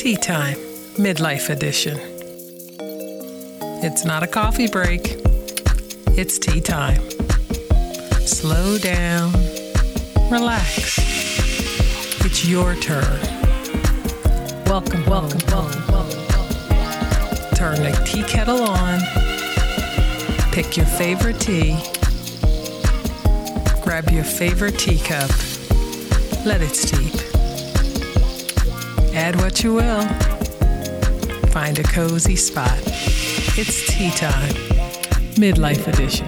[0.00, 0.56] Tea Time,
[0.96, 2.00] Midlife Edition.
[3.84, 5.16] It's not a coffee break,
[6.16, 7.02] it's tea time.
[8.24, 9.30] Slow down,
[10.30, 10.96] relax.
[12.24, 13.20] It's your turn.
[14.64, 16.26] Welcome, welcome, welcome, welcome.
[17.54, 19.00] Turn the tea kettle on,
[20.50, 21.76] pick your favorite tea,
[23.82, 25.28] grab your favorite teacup,
[26.46, 27.29] let it steep.
[29.12, 30.02] Add what you will.
[31.48, 32.78] Find a cozy spot.
[33.58, 34.54] It's tea time,
[35.34, 36.26] midlife edition.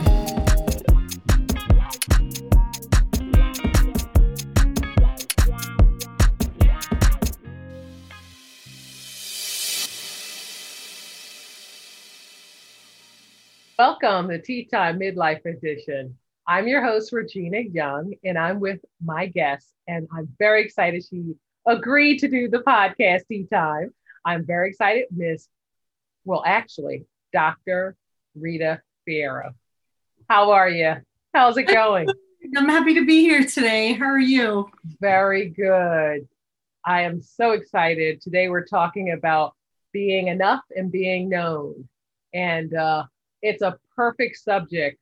[13.79, 16.17] Welcome to Tea Time Midlife Edition.
[16.49, 21.35] I'm your host, Regina Young, and I'm with my guest, and I'm very excited she
[21.67, 23.93] agreed to do the podcast Tea Time.
[24.25, 25.49] I'm very excited, Miss,
[26.25, 27.97] well, actually, Dr.
[28.35, 29.51] Rita Fierro.
[30.29, 30.97] How are you?
[31.35, 32.09] How's it going?
[32.57, 33.93] I'm happy to be here today.
[33.93, 34.69] How are you?
[35.01, 36.29] Very good.
[36.85, 38.21] I am so excited.
[38.21, 39.55] Today we're talking about
[39.93, 41.89] being enough and being known.
[42.35, 43.05] And uh,
[43.41, 44.99] it's a perfect subject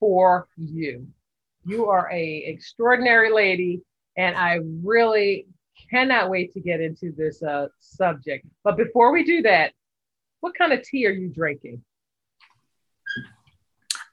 [0.00, 1.06] for you.
[1.64, 3.82] You are a extraordinary lady,
[4.16, 5.46] and I really
[5.90, 8.46] cannot wait to get into this uh, subject.
[8.64, 9.72] But before we do that,
[10.40, 11.82] what kind of tea are you drinking?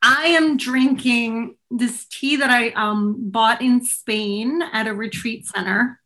[0.02, 6.00] I am drinking this tea that I um, bought in Spain at a retreat center.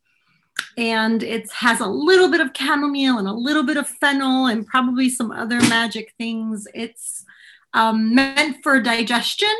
[0.77, 4.65] And it has a little bit of chamomile and a little bit of fennel and
[4.65, 6.65] probably some other magic things.
[6.73, 7.25] It's
[7.73, 9.53] um, meant for digestion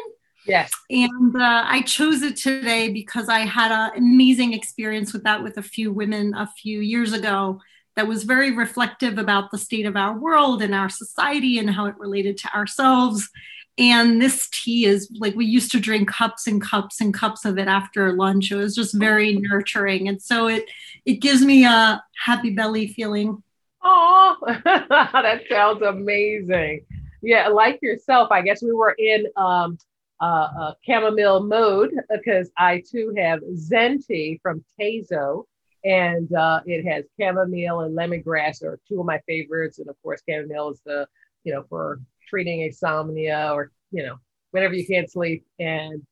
[0.50, 0.72] Yes.
[0.90, 5.58] And uh, I chose it today because I had an amazing experience with that with
[5.58, 7.62] a few women a few years ago
[7.96, 11.86] that was very reflective about the state of our world and our society and how
[11.86, 13.30] it related to ourselves.
[13.78, 17.58] And this tea is like we used to drink cups and cups and cups of
[17.58, 18.52] it after lunch.
[18.52, 20.08] It was just very nurturing.
[20.08, 20.66] And so it
[21.06, 23.44] it gives me a happy belly feeling.
[23.84, 26.86] Oh, that sounds amazing.
[27.22, 29.78] Yeah, like yourself, I guess we were in um,
[30.22, 35.46] uh, uh, chamomile mode because I too have Zen tea from Tazo,
[35.86, 39.80] and uh, it has chamomile and lemongrass are two of my favorites.
[39.80, 41.08] And of course, chamomile is the
[41.44, 44.18] you know for treating insomnia or you know
[44.52, 45.46] whenever you can't sleep.
[45.60, 46.06] And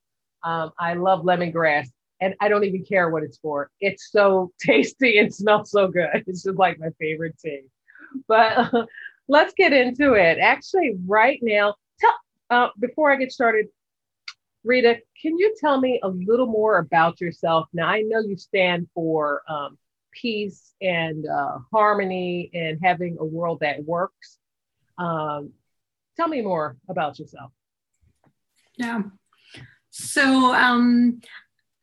[0.43, 1.87] um, I love lemongrass,
[2.21, 3.71] and I don't even care what it's for.
[3.81, 6.23] It's so tasty and smells so good.
[6.27, 7.63] It's just like my favorite tea.
[8.27, 8.71] But
[9.27, 10.37] let's get into it.
[10.39, 12.13] Actually, right now, tell
[12.49, 13.67] uh, before I get started,
[14.67, 17.69] Rita, can you tell me a little more about yourself?
[17.73, 19.77] Now, I know you stand for um,
[20.11, 24.37] peace and uh, harmony and having a world that works.
[24.97, 25.53] Um,
[26.17, 27.51] tell me more about yourself.
[28.75, 29.03] Yeah.
[29.89, 31.21] So, um,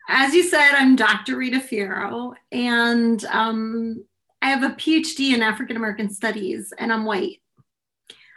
[0.08, 1.36] as you said, I'm Dr.
[1.36, 4.04] Rita Fierro, and um,
[4.42, 7.40] I have a PhD in African American Studies, and I'm white.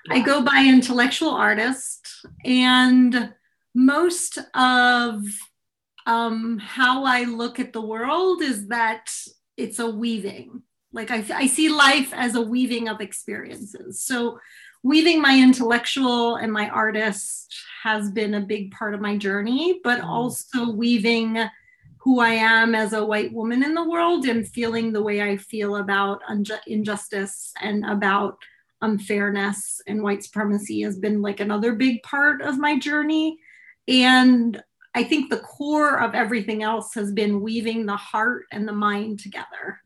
[0.10, 3.34] I go by intellectual artist, and
[3.78, 5.24] most of
[6.08, 9.12] um, how I look at the world is that
[9.56, 10.64] it's a weaving.
[10.92, 14.02] Like I, I see life as a weaving of experiences.
[14.02, 14.40] So,
[14.82, 20.02] weaving my intellectual and my artist has been a big part of my journey, but
[20.02, 20.06] mm.
[20.06, 21.38] also weaving
[22.00, 25.38] who I am as a white woman in the world and feeling the way I
[25.38, 28.38] feel about unju- injustice and about
[28.82, 33.38] unfairness and white supremacy has been like another big part of my journey.
[33.88, 34.62] And
[34.94, 39.20] I think the core of everything else has been weaving the heart and the mind
[39.20, 39.80] together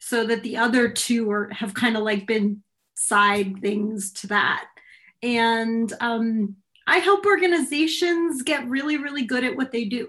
[0.00, 2.62] so that the other two are have kind of like been
[2.94, 4.66] side things to that.
[5.22, 6.56] And um,
[6.86, 10.08] I help organizations get really, really good at what they do.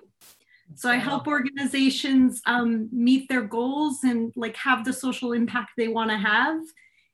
[0.76, 5.90] So I help organizations um, meet their goals and like have the social impact they
[5.90, 6.62] want to have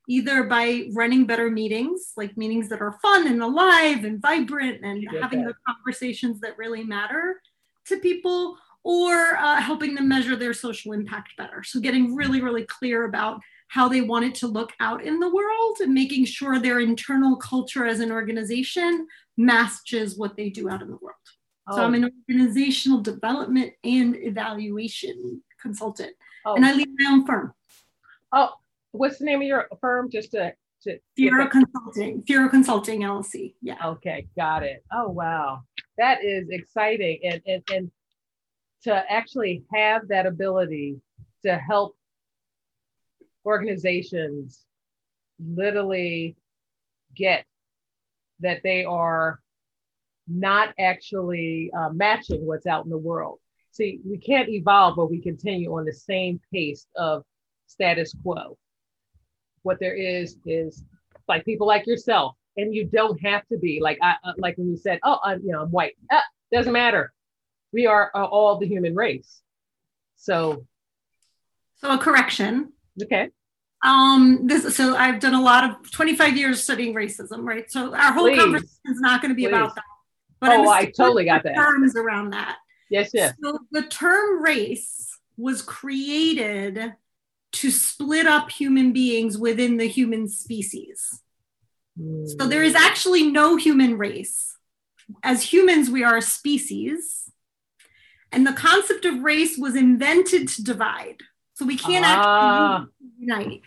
[0.08, 5.06] either by running better meetings, like meetings that are fun and alive and vibrant and
[5.22, 5.50] having that.
[5.50, 7.42] the conversations that really matter
[7.88, 11.62] to people, or uh, helping them measure their social impact better.
[11.64, 15.30] So, getting really, really clear about how they want it to look out in the
[15.30, 20.82] world and making sure their internal culture as an organization matches what they do out
[20.82, 21.16] in the world.
[21.68, 21.76] Oh.
[21.76, 21.98] So, I'm oh.
[21.98, 26.14] an organizational development and evaluation consultant,
[26.46, 26.56] oh.
[26.56, 27.54] and I lead my own firm.
[28.32, 28.52] Oh,
[28.98, 30.10] what's the name of your firm?
[30.10, 30.54] Just to,
[30.84, 33.56] to Fierro Consulting, Fierro Consulting LLC.
[33.62, 33.78] Yeah.
[33.84, 34.84] Okay, got it.
[34.92, 35.62] Oh wow,
[35.98, 37.92] that is exciting, and and and
[38.84, 41.02] to actually have that ability
[41.46, 41.96] to help
[43.46, 44.66] organizations
[45.40, 46.36] literally
[47.16, 47.46] get
[48.40, 49.40] that they are
[50.28, 53.40] not actually uh, matching what's out in the world.
[53.72, 57.24] See, we can't evolve, but we continue on the same pace of
[57.68, 58.58] status quo.
[59.68, 60.82] What there is is
[61.28, 64.70] like people like yourself, and you don't have to be like I uh, like when
[64.70, 66.24] you said, "Oh, I'm, you know, I'm white." Ah,
[66.54, 67.12] doesn't matter.
[67.74, 69.42] We are uh, all the human race.
[70.16, 70.66] So,
[71.76, 72.72] so a correction.
[73.04, 73.30] Okay.
[73.84, 77.70] Um, this so I've done a lot of 25 years studying racism, right?
[77.70, 78.40] So our whole Please.
[78.40, 79.50] conversation is not going to be Please.
[79.50, 79.84] about that.
[80.40, 81.56] But oh, I totally got that.
[81.56, 82.58] Terms around that.
[82.90, 83.34] Yes, yes.
[83.44, 86.94] So the term race was created
[87.54, 91.22] to split up human beings within the human species.
[92.00, 92.28] Mm.
[92.28, 94.56] So there is actually no human race.
[95.24, 97.32] As humans, we are a species.
[98.32, 101.18] And the concept of race was invented to divide.
[101.54, 102.82] So we can't ah.
[102.82, 103.62] actually unite.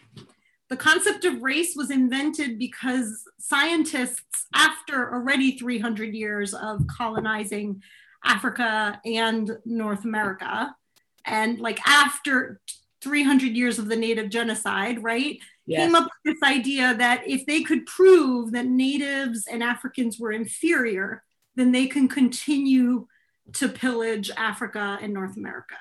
[0.69, 7.83] The concept of race was invented because scientists, after already 300 years of colonizing
[8.25, 10.77] Africa and North America,
[11.25, 12.61] and like after
[13.03, 15.39] 300 years of the native genocide, right?
[15.67, 15.87] Yes.
[15.87, 20.33] Came up with this idea that if they could prove that natives and Africans were
[20.33, 21.23] inferior,
[21.57, 23.07] then they can continue
[23.55, 25.77] to pillage Africa and North America.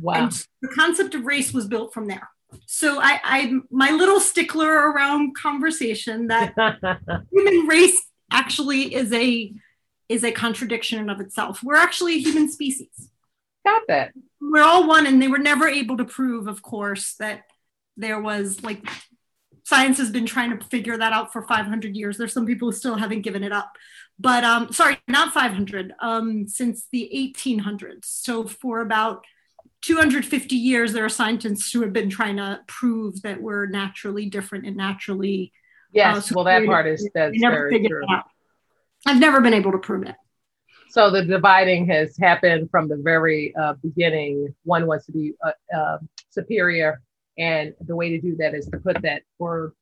[0.00, 0.14] Wow.
[0.14, 2.28] And the concept of race was built from there.
[2.66, 6.54] So I, I my little stickler around conversation that
[7.32, 8.00] human race
[8.30, 9.52] actually is a
[10.08, 11.62] is a contradiction in of itself.
[11.62, 13.10] We're actually a human species.
[13.64, 14.12] Got that.
[14.50, 17.44] We're all one, and they were never able to prove, of course, that
[17.96, 18.86] there was like
[19.64, 22.18] science has been trying to figure that out for 500 years.
[22.18, 23.72] There's some people who still haven't given it up,
[24.18, 28.04] but um, sorry, not 500, um, since the 1800s.
[28.04, 29.24] So for about
[29.82, 34.66] 250 years, there are scientists who have been trying to prove that we're naturally different
[34.66, 35.52] and naturally.
[35.92, 38.06] Yes, uh, well, that part is that's very true.
[39.06, 40.14] I've never been able to prove it.
[40.94, 44.54] So the dividing has happened from the very uh, beginning.
[44.62, 45.98] One wants to be uh, uh,
[46.30, 47.02] superior,
[47.36, 49.72] and the way to do that is to put that word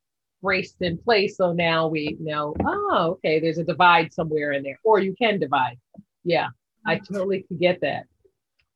[0.41, 1.37] braced in place.
[1.37, 5.39] So now we know, oh, okay, there's a divide somewhere in there, or you can
[5.39, 5.77] divide.
[6.23, 6.47] Yeah,
[6.87, 8.07] I totally could get that.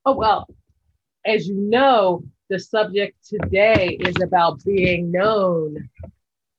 [0.06, 0.48] Oh well,
[1.26, 5.90] as you know, the subject today is about being known,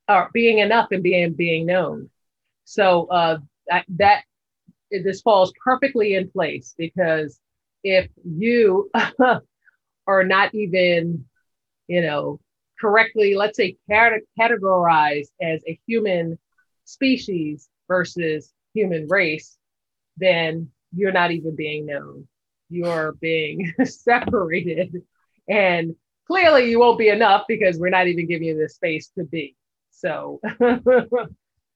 [0.08, 2.10] or being enough and being being known.
[2.64, 3.38] So uh,
[3.68, 4.24] that, that
[4.90, 7.40] this falls perfectly in place because
[7.84, 8.90] if you
[10.06, 11.24] are not even,
[11.86, 12.40] you know,
[12.80, 16.38] correctly, let's say, categorized as a human
[16.84, 19.58] species versus human race,
[20.16, 22.26] then you're not even being known
[22.68, 25.02] you're being separated.
[25.48, 25.94] And
[26.26, 29.56] clearly you won't be enough because we're not even giving you the space to be.
[29.90, 30.40] So,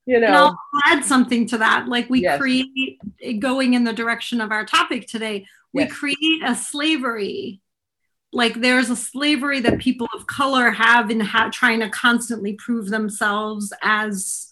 [0.06, 0.26] you know.
[0.26, 1.88] And I'll add something to that.
[1.88, 2.38] Like we yes.
[2.38, 2.99] create,
[3.38, 5.93] going in the direction of our topic today, we yes.
[5.93, 7.60] create a slavery.
[8.32, 12.88] Like there's a slavery that people of color have in ha- trying to constantly prove
[12.88, 14.49] themselves as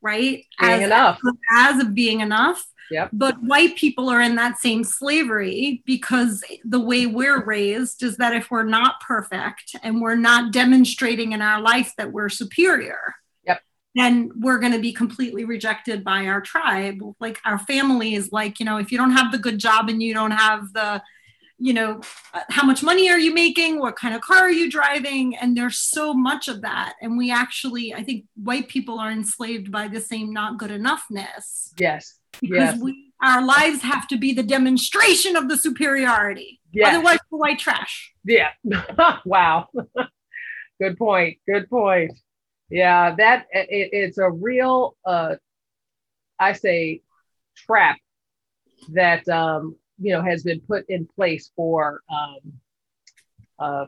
[0.00, 1.20] right being as enough
[1.52, 3.10] as of being enough Yep.
[3.12, 8.34] But white people are in that same slavery because the way we're raised is that
[8.34, 13.14] if we're not perfect and we're not demonstrating in our life that we're superior.
[13.94, 17.00] Then we're going to be completely rejected by our tribe.
[17.20, 20.02] Like our family is like, you know, if you don't have the good job and
[20.02, 21.02] you don't have the,
[21.58, 22.00] you know,
[22.32, 23.78] uh, how much money are you making?
[23.78, 25.36] What kind of car are you driving?
[25.36, 26.94] And there's so much of that.
[27.00, 31.72] And we actually, I think white people are enslaved by the same not good enoughness.
[31.78, 32.78] Yes because yes.
[32.80, 36.60] we our lives have to be the demonstration of the superiority.
[36.72, 36.94] Yes.
[36.94, 38.12] Otherwise, we're white trash.
[38.24, 38.50] Yeah.
[39.24, 39.68] wow.
[40.80, 41.38] Good point.
[41.46, 42.12] Good point.
[42.74, 45.36] Yeah, that it, it's a real, uh,
[46.40, 47.02] I say,
[47.56, 47.98] trap
[48.88, 52.52] that um, you know has been put in place for um,
[53.60, 53.86] uh,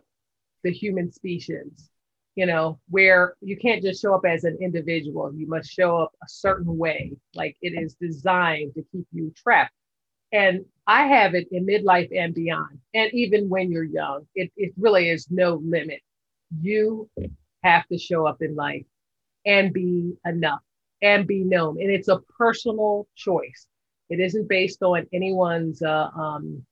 [0.63, 1.91] the human species
[2.37, 5.33] you know, where you can't just show up as an individual.
[5.35, 7.17] You must show up a certain way.
[7.35, 9.73] Like it is designed to keep you trapped.
[10.33, 12.79] And I have it in midlife and beyond.
[12.95, 16.03] And even when you're young, it, it really is no limit.
[16.61, 17.09] You
[17.67, 18.87] have to show up in life
[19.45, 20.61] and be enough
[21.03, 21.81] and be known.
[21.81, 23.67] And it's a personal choice.
[24.09, 26.65] It isn't based on anyone's uh, um,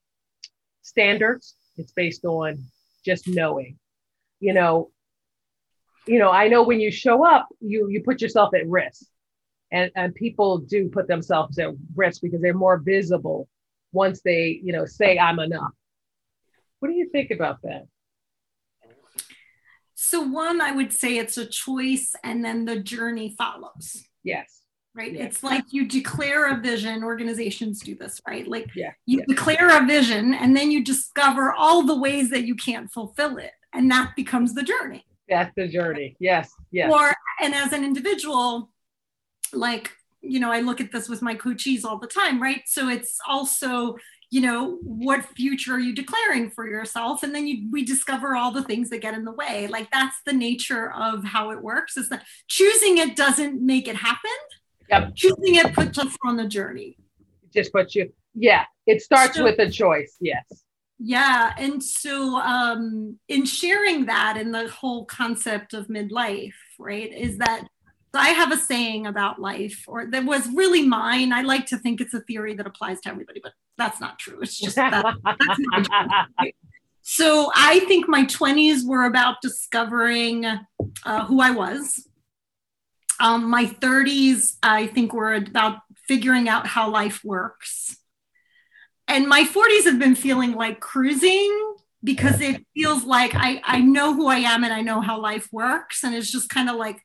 [0.82, 1.54] standards.
[1.76, 2.58] It's based on
[3.04, 3.78] just knowing.
[4.40, 4.90] You know,
[6.06, 9.04] you know, I know when you show up, you you put yourself at risk.
[9.72, 13.48] And and people do put themselves at risk because they're more visible
[13.92, 15.72] once they, you know, say I'm enough.
[16.78, 17.86] What do you think about that?
[20.06, 24.04] So, one, I would say it's a choice and then the journey follows.
[24.23, 24.61] Yes.
[24.94, 25.12] Right.
[25.12, 25.25] Yeah.
[25.25, 27.02] It's like you declare a vision.
[27.02, 28.46] Organizations do this, right?
[28.46, 28.92] Like Yeah.
[29.06, 29.25] you Yeah.
[29.26, 33.52] declare a vision and then you discover all the ways that you can't fulfill it.
[33.73, 35.06] And that becomes the journey.
[35.28, 36.16] That's the journey.
[36.20, 36.52] Yes.
[36.70, 36.92] Yes.
[36.92, 38.70] Or, and as an individual,
[39.52, 42.62] like, you know, I look at this with my coachees all the time, right?
[42.66, 43.96] So it's also,
[44.34, 47.22] you know, what future are you declaring for yourself?
[47.22, 49.68] And then you, we discover all the things that get in the way.
[49.68, 53.94] Like that's the nature of how it works is that choosing it doesn't make it
[53.94, 54.32] happen.
[54.90, 55.14] Yep.
[55.14, 56.96] Choosing it puts us on the journey.
[57.54, 60.16] Just puts you, yeah, it starts So- with a choice.
[60.20, 60.44] Yes.
[60.98, 61.52] Yeah.
[61.56, 67.68] And so, um, in sharing that and the whole concept of midlife, right, is that
[68.18, 71.33] I have a saying about life, or that was really mine.
[71.33, 74.40] I like to think it's a theory that applies to everybody, but that's not true.
[74.42, 75.16] It's just that.
[77.06, 82.09] So I think my 20s were about discovering uh, who I was.
[83.21, 87.99] Um, my 30s, I think, were about figuring out how life works.
[89.06, 94.14] And my 40s have been feeling like cruising because it feels like I, I know
[94.14, 96.04] who I am and I know how life works.
[96.04, 97.02] And it's just kind of like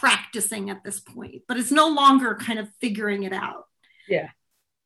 [0.00, 3.66] practicing at this point, but it's no longer kind of figuring it out.
[4.08, 4.30] Yeah.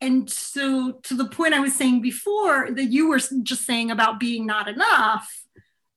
[0.01, 4.19] And so, to the point I was saying before that you were just saying about
[4.19, 5.31] being not enough,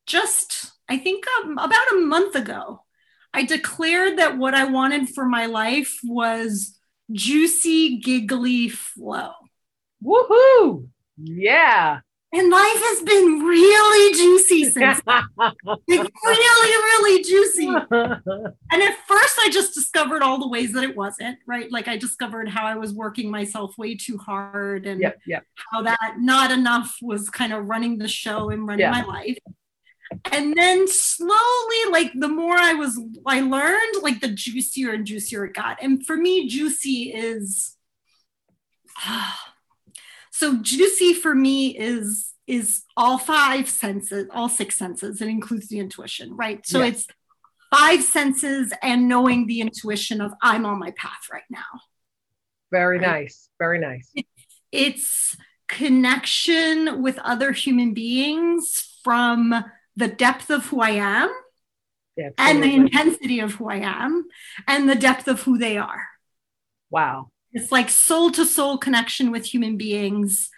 [0.06, 2.84] just I think um, about a month ago,
[3.34, 6.78] I declared that what I wanted for my life was
[7.12, 9.32] juicy, giggly flow.
[10.04, 10.90] Woohoo!
[11.18, 12.02] Yeah.
[12.38, 15.24] And life has been really juicy since, like
[15.88, 17.68] really, really juicy.
[18.72, 21.72] And at first, I just discovered all the ways that it wasn't right.
[21.72, 25.18] Like I discovered how I was working myself way too hard, and yep.
[25.26, 25.44] Yep.
[25.72, 28.92] how that not enough was kind of running the show and running Yeah.
[28.92, 29.38] my life.
[30.32, 35.46] And then slowly, like the more I was, I learned, like the juicier and juicier
[35.46, 35.82] it got.
[35.82, 37.76] And for me, juicy is
[40.38, 45.22] so juicy for me is is all five senses, all six senses.
[45.22, 46.66] It includes the intuition, right?
[46.66, 46.90] So Yeah.
[46.92, 47.08] it's
[47.76, 51.72] five senses and knowing the intuition of I'm on my path right now.
[52.72, 53.08] Very Right.
[53.24, 53.50] nice.
[53.60, 54.14] Very nice.
[54.72, 55.36] it's
[55.68, 59.66] connection with other human beings from
[59.98, 61.30] the depth of who I am
[62.38, 64.26] and the intensity of who I am
[64.68, 66.08] and the depth of who they are.
[66.90, 67.32] Wow.
[67.58, 70.50] It's like soul to soul connection with human beings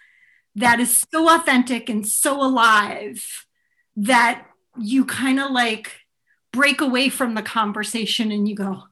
[0.54, 3.46] that is so authentic and so alive
[3.96, 4.46] that
[4.78, 5.92] you kind of like
[6.52, 8.82] break away from the conversation and you go,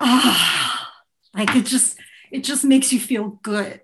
[0.00, 0.92] ah,
[1.34, 1.98] like it just,
[2.32, 3.80] it just makes you feel good.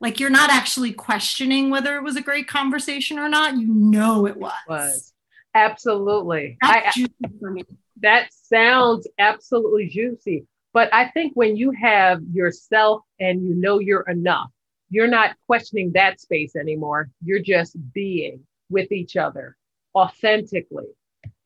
[0.00, 3.56] Like you're not actually questioning whether it was a great conversation or not.
[3.56, 4.52] You know it was.
[4.68, 5.12] Was
[5.54, 6.58] absolutely.
[6.62, 7.64] I, That's juicy for me.
[8.00, 10.46] that sounds absolutely juicy.
[10.74, 14.50] But I think when you have yourself and you know you're enough,
[14.90, 17.08] you're not questioning that space anymore.
[17.24, 19.56] You're just being with each other
[19.94, 20.88] authentically.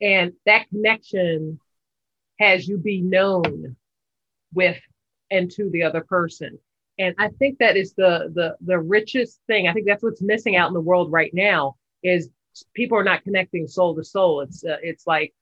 [0.00, 1.60] And that connection
[2.40, 3.76] has you be known
[4.54, 4.80] with
[5.30, 6.58] and to the other person.
[6.98, 9.68] And I think that is the the the richest thing.
[9.68, 12.30] I think that's what's missing out in the world right now is
[12.74, 14.40] people are not connecting soul to soul.
[14.40, 15.34] It's uh, it's like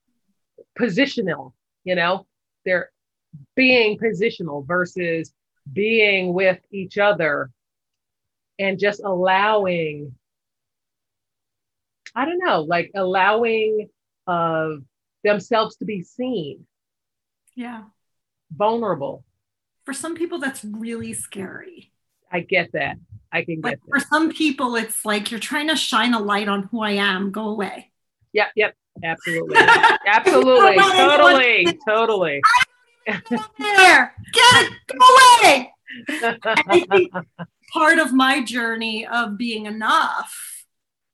[0.79, 1.53] positional,
[1.85, 2.27] you know,
[2.65, 2.91] they're
[3.55, 5.33] being positional versus
[5.73, 7.51] being with each other
[8.59, 10.15] and just allowing,
[12.15, 13.89] I don't know, like allowing
[14.27, 14.71] uh,
[15.25, 16.67] themselves to be seen,
[17.55, 17.85] Yeah.
[18.55, 19.25] vulnerable.
[19.85, 21.93] For some people, that's really scary.
[22.33, 22.97] I get that.
[23.33, 26.49] I can Like get for some people, it's like you're trying to shine a light
[26.49, 27.31] on who I am.
[27.31, 27.93] Go away.
[28.33, 28.75] Yep, yep,
[29.05, 29.57] absolutely.
[30.07, 30.77] Absolutely.
[30.77, 31.79] totally.
[31.87, 32.41] Totally.
[33.07, 34.99] There, get it, go
[35.43, 35.73] away.
[36.45, 37.13] I think
[37.73, 40.35] part of my journey of being enough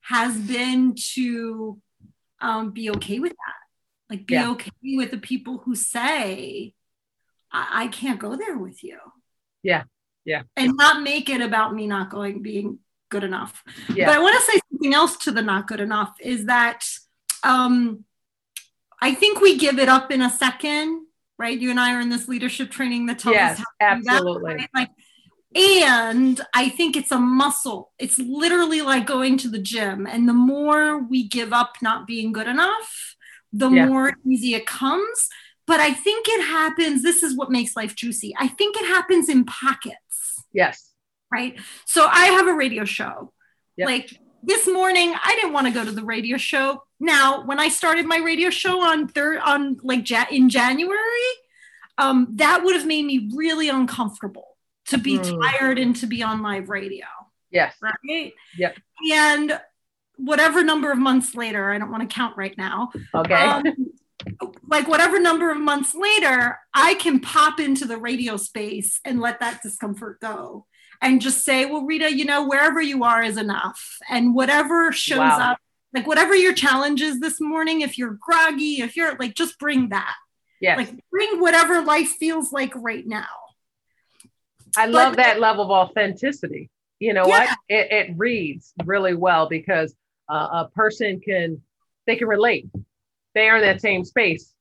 [0.03, 1.79] has been to
[2.41, 4.11] um, be okay with that.
[4.11, 4.51] Like be Yeah.
[4.51, 6.75] okay with the people who say,
[7.53, 8.99] I-, I can't go there with you.
[9.63, 9.85] Yeah.
[10.25, 10.43] Yeah.
[10.57, 12.79] And not make it about me not going, being
[13.11, 13.63] good enough.
[13.95, 14.07] Yeah.
[14.07, 16.85] But I want to say something else to the not good enough is that
[17.45, 18.05] um,
[19.01, 21.02] I think we give it up in a second,
[21.43, 21.59] right?
[21.59, 24.03] You and I are in this leadership training that tells yes, us how to do
[24.05, 24.55] that, absolutely.
[24.55, 24.69] right?
[24.73, 24.91] Like,
[25.57, 27.91] and I think it's a muscle.
[27.99, 30.07] It's literally like going to the gym.
[30.07, 33.17] And the more we give up not being good enough,
[33.53, 33.87] the Yeah.
[33.87, 35.29] more easy it comes.
[35.67, 37.03] But I think it happens.
[37.03, 38.33] This is what makes life juicy.
[38.39, 40.93] I think it happens in pockets Yes.
[41.33, 41.59] right?
[41.87, 43.33] So I have a radio show.
[43.77, 43.87] Yep.
[43.89, 46.83] Like this morning I didn't want to go to the radio show.
[47.01, 50.99] Now, when I started my radio show on third on like ja- in January,
[51.99, 54.57] um, that would have made me really uncomfortable
[54.87, 55.41] to be Mm.
[55.41, 57.07] tired and to be on live radio,
[57.51, 57.75] Yes.
[57.81, 58.33] right?
[58.59, 58.79] Yep.
[59.13, 59.61] And
[60.17, 62.91] whatever number of months later, I don't want to count right now.
[63.15, 63.35] Okay.
[63.35, 63.65] um,
[64.69, 69.41] like whatever number of months later, I can pop into the radio space and let
[69.41, 70.67] that discomfort go
[71.03, 73.99] and just say, well, Rita, you know, wherever you are is enough.
[74.09, 75.51] And whatever shows Wow.
[75.53, 75.59] up,
[75.93, 79.89] like whatever your challenge is this morning, if you're groggy, if you're like, just bring
[79.91, 80.15] that.
[80.61, 80.79] yes.
[80.79, 83.27] Like bring whatever life feels like right now.
[84.77, 86.71] I love that level of authenticity.
[87.01, 87.47] You know Yeah.
[87.47, 87.59] what?
[87.69, 89.95] It, it reads really well because
[90.31, 91.61] uh, a person can
[92.07, 92.67] they can relate.
[93.35, 94.55] They are in that same space,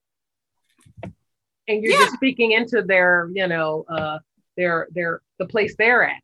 [1.68, 2.00] and you're Yeah.
[2.00, 4.20] just speaking into their, you know, uh,
[4.58, 6.22] their their the place they're at.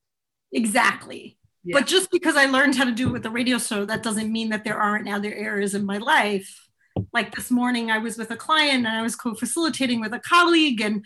[0.54, 1.38] Exactly.
[1.64, 1.80] Yeah.
[1.80, 4.32] But just because I learned how to do it with the radio show, that doesn't
[4.32, 6.68] mean that there aren't other areas in my life.
[7.14, 10.20] Like this morning, I was with a client and I was co facilitating with a
[10.20, 11.06] colleague, and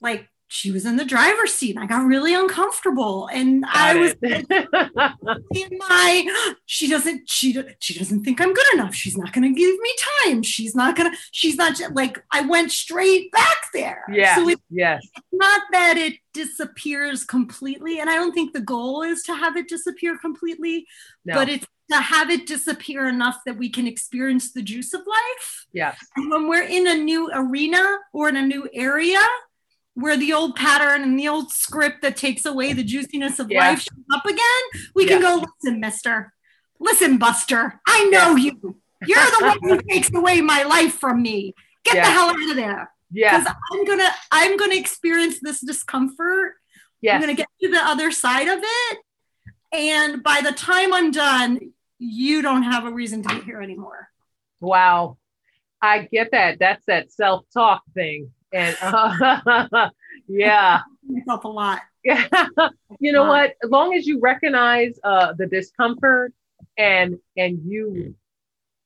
[0.00, 1.74] like she was in the driver's seat.
[1.74, 3.28] And I got really uncomfortable.
[3.32, 8.94] And I was in my she doesn't she she doesn't think I'm good enough.
[8.94, 9.90] She's not going to give me
[10.24, 10.42] time.
[10.44, 14.04] She's not going to she's not like I went straight back there.
[14.12, 14.36] yes.
[14.36, 15.02] So it's yes.
[15.32, 19.68] not that it disappears completely and i don't think the goal is to have it
[19.68, 20.84] disappear completely
[21.24, 21.34] No.
[21.34, 25.66] but it's to have it disappear enough that we can experience the juice of life
[25.72, 25.96] yes.
[26.16, 29.20] and when we're in a new arena or in a new area
[29.94, 33.60] where the old pattern and the old script that takes away the juiciness of Yeah.
[33.70, 36.32] life shows up again we can go listen mister
[36.80, 41.54] listen buster i know you you're the one who takes away my life from me
[41.84, 42.04] get Yeah.
[42.04, 43.40] the hell out of there Yes.
[43.44, 46.54] because I'm gonna I'm gonna experience this discomfort.
[47.08, 48.98] I'm gonna get to the other side of it,
[49.72, 51.60] and by the time I'm done,
[51.98, 54.08] you don't have a reason to be here anymore.
[54.60, 55.18] Wow.
[55.80, 56.58] I get that.
[56.58, 58.32] That's that self talk thing.
[58.54, 59.90] And uh,
[60.28, 60.80] yeah.
[61.06, 61.80] Myself a lot.
[62.04, 62.24] Yeah.
[63.00, 63.54] you know what?
[63.64, 66.32] As long as you recognize uh, the discomfort
[66.78, 68.14] and and you,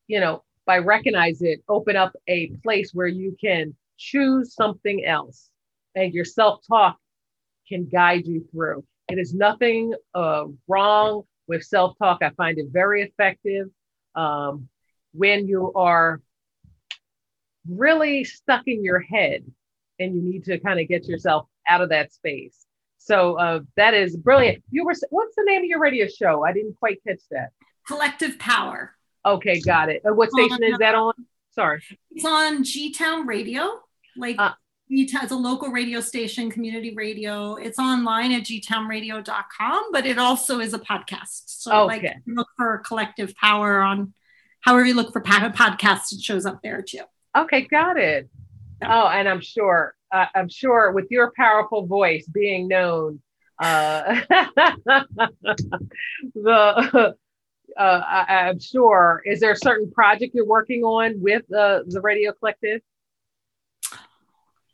[0.07, 5.51] you know, by recognize it, open up a place where you can choose something else,
[5.95, 6.97] and your self talk
[7.69, 8.85] can guide you through.
[9.11, 12.23] It is nothing uh, wrong with self talk.
[12.23, 13.69] I find it very effective
[14.14, 14.69] um,
[15.12, 16.23] when you are
[17.69, 19.45] really stuck in your head
[19.99, 22.65] and you need to kind of get yourself out of that space.
[22.99, 24.63] So uh, that is brilliant.
[24.71, 26.45] You were what's the name of your radio show?
[26.45, 27.51] I didn't quite catch that.
[27.87, 28.95] Collective power.
[29.25, 30.03] Okay, got it.
[30.09, 31.15] Uh, what station is that on?
[31.53, 31.83] Sorry.
[32.11, 33.81] It's on G Town Radio.
[34.17, 34.53] Like Uh.
[34.91, 37.57] It's a local radio station, community radio.
[37.57, 41.43] It's online at gtownradio.com, but it also is a podcast.
[41.47, 42.15] So like Okay.
[42.27, 44.15] look for collective power on
[44.61, 47.03] however you look for podcasts, it shows up there too.
[47.37, 48.29] Okay, got it.
[48.83, 53.21] Oh, and I'm sure, uh, I'm sure with your powerful voice being known,
[53.61, 54.21] uh,
[56.35, 57.14] the,
[57.77, 62.01] uh, I, I'm sure, is there a certain project you're working on with uh, the
[62.01, 62.81] Radio Collective?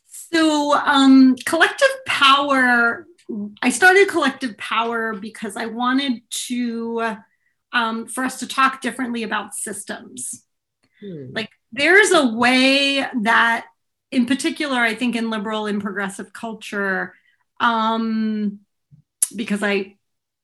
[0.07, 3.07] So, um, collective power,
[3.62, 7.17] I started collective power because I wanted to,
[7.73, 10.45] um, for us to talk differently about systems.
[11.01, 11.27] Hmm.
[11.33, 13.67] Like, there's a way that,
[14.14, 17.14] in particular, I think in liberal and progressive culture,
[17.61, 18.61] um,
[19.35, 19.96] because I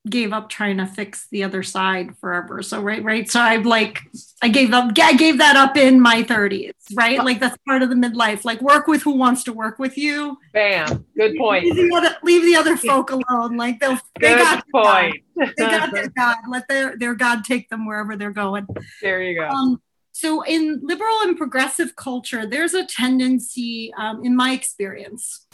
[0.09, 2.62] gave up trying to fix the other side forever.
[2.62, 3.30] So right, right.
[3.30, 4.00] So I've like
[4.42, 7.18] I gave up I gave that up in my 30s, right?
[7.22, 8.44] Like that's part of the midlife.
[8.44, 10.38] Like work with who wants to work with you.
[10.52, 11.04] Bam.
[11.16, 11.64] Good point.
[11.64, 13.56] Leave the other, leave the other folk alone.
[13.56, 15.12] Like they'll they Good got their God.
[15.37, 15.56] point.
[15.59, 16.37] They got their God.
[16.48, 18.66] Let their their God take them wherever they're going.
[19.02, 19.48] there you go.
[19.48, 19.83] Um,
[20.20, 25.46] so in liberal and progressive culture, there's a tendency, um, in my experience,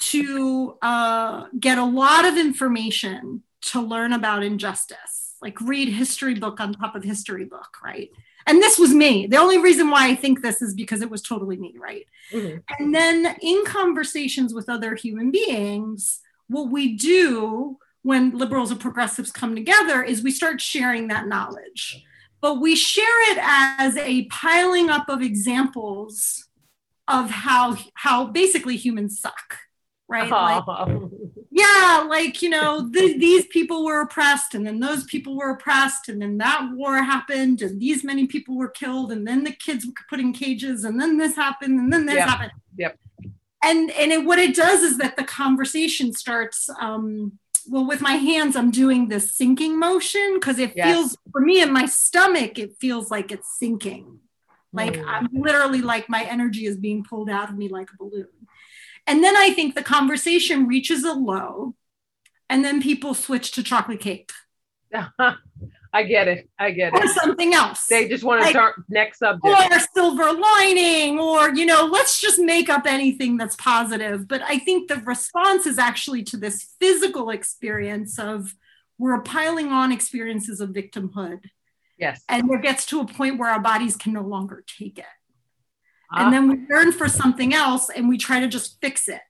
[0.00, 6.58] to uh, get a lot of information to learn about injustice, like read history book
[6.58, 8.10] on top of history book, right?
[8.46, 9.26] And this was me.
[9.26, 12.06] The only reason why I think this is because it was totally me, right?
[12.32, 12.62] Mhm.
[12.78, 19.30] And then in conversations with other human beings, what we do when liberals and progressives
[19.30, 22.04] come together is we start sharing that knowledge.
[22.40, 26.46] But we share it as a piling up of examples
[27.08, 29.58] of how how basically humans suck,
[30.08, 30.30] right?
[30.30, 31.10] Like, Oh.
[31.50, 36.08] yeah, like you know, th- these people were oppressed, and then those people were oppressed,
[36.08, 39.84] and then that war happened, and these many people were killed, and then the kids
[39.84, 42.28] were put in cages, and then this happened, and then this Yep.
[42.28, 42.52] happened.
[42.78, 42.98] Yep.
[43.62, 48.12] And and it, what it does is that the conversation starts um, well with my
[48.14, 50.86] hands i'm doing this sinking motion because it Yes.
[50.86, 54.18] feels for me in my stomach it feels like it's sinking
[54.72, 55.04] like Mm.
[55.08, 58.28] i'm literally like my energy is being pulled out of me like a balloon
[59.06, 61.74] and then i think the conversation reaches a low
[62.48, 64.30] and then people switch to chocolate cake
[65.92, 66.48] I get it.
[66.58, 67.02] I get it.
[67.04, 69.44] or something else They just want to Like- turn next subject.
[69.72, 74.56] or silver lining or you know let's just make up anything that's positive but i
[74.58, 78.54] think the response is actually to this physical experience of
[78.98, 81.40] we're piling on experiences of victimhood
[81.98, 82.22] Yes.
[82.28, 85.04] and there gets to a point where our bodies can no longer take it
[86.12, 89.22] Ah, and then we yearn for something else and we try to just fix it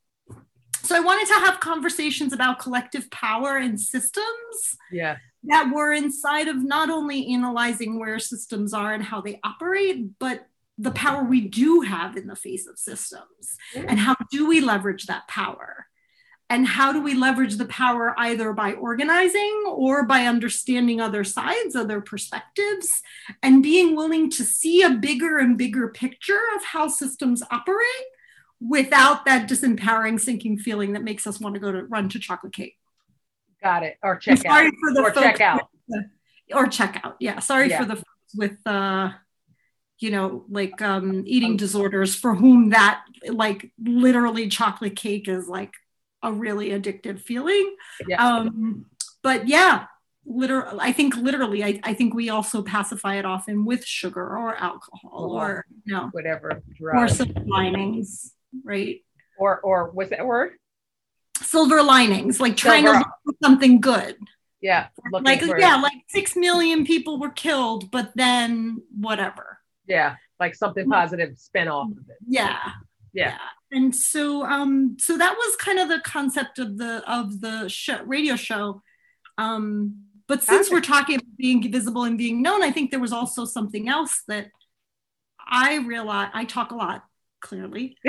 [0.83, 5.17] so i wanted to have conversations about collective power and systems yeah.
[5.45, 10.47] That we're inside of not only analyzing where systems are and how they operate, but
[10.77, 13.57] the power we do have in the face of systems.
[13.75, 15.87] And how do we leverage that power?
[16.49, 21.77] And how do we leverage the power either by organizing or by understanding other sides,
[21.77, 22.89] other perspectives,
[23.41, 27.87] and being willing to see a bigger and bigger picture of how systems operate
[28.61, 32.53] without that disempowering, sinking feeling that makes us want to go to run to chocolate
[32.53, 32.80] cake.
[33.63, 33.97] Got it.
[34.03, 34.73] Or check sorry out.
[34.81, 35.69] for the Or check out.
[35.89, 36.05] the-
[36.55, 37.17] or check out.
[37.21, 37.79] Yeah, sorry Yeah.
[37.81, 39.11] for the folks with uh,
[39.99, 45.75] you know, like um, eating disorders for whom that like literally chocolate cake is like
[46.23, 47.77] a really addictive feeling.
[48.09, 48.27] Yeah.
[48.27, 48.87] Um,
[49.23, 49.85] but yeah,
[50.25, 50.81] literal.
[50.81, 55.33] I think literally, I, I think we also pacify it often with sugar or alcohol
[55.37, 56.51] or you know, Whatever.
[56.51, 57.11] or Drug.
[57.11, 58.33] silver linings,
[58.65, 59.01] right?
[59.39, 60.53] Or or what's that word?
[61.43, 64.17] Silver linings, like trying Silver- to look for something good.
[64.61, 64.89] Yeah.
[65.11, 70.17] Like yeah like six million people were killed but then whatever yeah.
[70.39, 72.19] Like something positive spin off of it.
[72.29, 72.59] yeah
[73.15, 73.39] Yeah.
[73.73, 78.03] and so um so that was kind of the concept of the of the show
[78.05, 78.83] radio show
[79.39, 83.13] um but since we're talking about being visible and being known i think there was
[83.15, 84.49] also something else that
[85.49, 87.03] i realized i talk a lot
[87.41, 87.97] clearly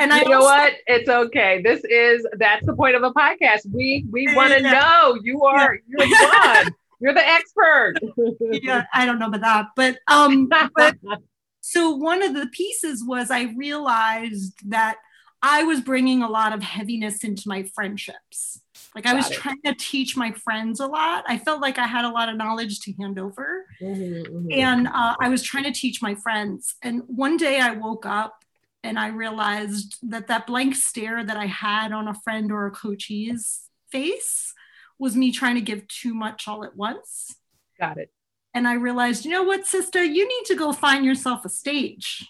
[0.00, 0.72] and i you know also- what?
[0.86, 1.62] It's okay.
[1.62, 3.60] This is that's the point of a podcast.
[3.72, 4.72] We we want to Yeah.
[4.72, 5.18] know.
[5.22, 6.74] You are you're the one.
[7.00, 7.94] You're the expert.
[8.62, 10.94] yeah i don't know about that but um but
[11.60, 14.96] so one of the pieces was i realized that
[15.42, 18.60] i was bringing a lot of heaviness into my friendships
[18.94, 19.34] like i was it.
[19.34, 22.36] trying to teach my friends a lot i felt like i had a lot of
[22.36, 24.52] knowledge to hand over Mhm, mhm.
[24.56, 28.41] and uh, i was trying to teach my friends and one day i woke up
[28.82, 32.70] and i realized that that blank stare that i had on a friend or a
[32.72, 34.52] coachee's face
[34.98, 37.34] was me trying to give too much all at once
[37.80, 38.10] Got it.
[38.54, 42.24] and I realized, you know what, sister, you need to go find yourself a stage.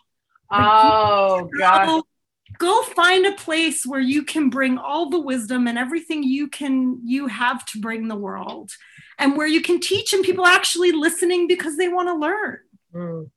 [0.50, 1.86] Oh gosh.
[1.86, 2.04] Go,
[2.58, 7.00] go find a place where you can bring all the wisdom and everything you can
[7.04, 8.70] you have to bring the world,
[9.18, 12.58] and where you can teach and people actually listening because they want to learn.
[12.94, 13.30] Mm,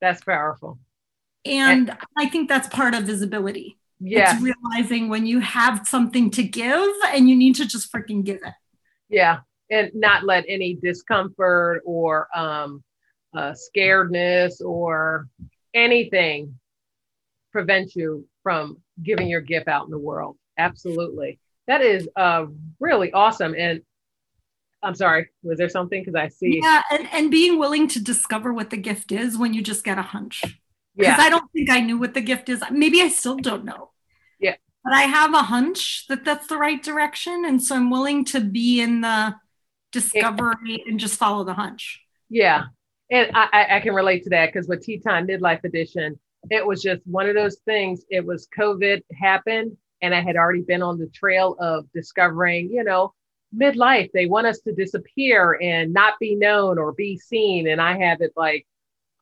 [0.00, 0.78] that's powerful.
[1.44, 3.78] And I think that's part of visibility.
[4.00, 4.34] Yeah.
[4.34, 8.38] It's realizing when you have something to give and you need to just freaking give
[8.38, 8.54] it.
[9.08, 9.40] Yeah.
[9.70, 12.82] And not let any discomfort or um,
[13.34, 15.28] uh, scaredness or
[15.74, 16.58] anything
[17.52, 20.36] prevent you from giving your gift out in the world.
[20.58, 21.38] Absolutely.
[21.66, 22.46] That is uh,
[22.80, 23.54] really awesome.
[23.56, 23.82] And
[24.82, 26.02] I'm sorry, was there something?
[26.02, 26.60] Because I see.
[26.62, 29.98] Yeah, and, and being willing to discover what the gift is when you just get
[29.98, 30.42] a hunch.
[30.96, 31.24] Because Yeah.
[31.24, 32.62] I don't think I knew what the gift is.
[32.70, 33.90] Maybe I still don't know.
[34.38, 34.56] Yeah.
[34.84, 37.44] But I have a hunch that that's the right direction.
[37.46, 39.34] And so I'm willing to be in the
[39.92, 42.00] discovery and just follow the hunch.
[42.28, 42.64] Yeah.
[43.10, 46.18] And I, I, I can relate to that because with Tea Time Midlife Edition,
[46.50, 48.04] it was just one of those things.
[48.08, 52.84] It was COVID happened, and I had already been on the trail of discovering, you
[52.84, 53.12] know,
[53.54, 54.10] midlife.
[54.14, 57.68] They want us to disappear and not be known or be seen.
[57.68, 58.66] And I have it like,